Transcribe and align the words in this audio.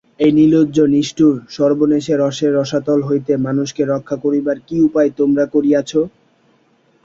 এই 0.19 0.31
নির্লজ্জ 0.37 0.77
নিষ্ঠুর 0.93 1.35
সর্বনেশে 1.55 2.13
রসের 2.17 2.51
রসাতল 2.57 2.99
হইতে 3.09 3.33
মানুষকে 3.47 3.81
রক্ষা 3.85 4.17
করিবার 4.23 4.57
কী 4.67 4.77
উপায় 4.87 5.09
তোমরা 5.19 5.43
করিয়াছ? 5.53 5.91